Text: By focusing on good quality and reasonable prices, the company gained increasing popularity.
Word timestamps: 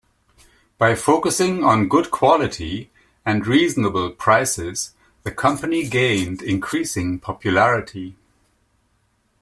By 0.79 0.95
focusing 0.95 1.63
on 1.63 1.87
good 1.87 2.09
quality 2.09 2.89
and 3.23 3.45
reasonable 3.45 4.09
prices, 4.09 4.93
the 5.21 5.29
company 5.29 5.87
gained 5.87 6.41
increasing 6.41 7.19
popularity. 7.19 8.15